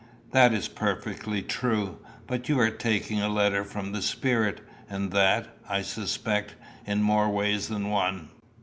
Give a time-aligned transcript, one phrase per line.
[0.31, 1.99] "That is perfectly true.
[2.25, 6.55] But you are taking the letter for the spirit, and that, I suspect,
[6.87, 8.29] in more ways than one.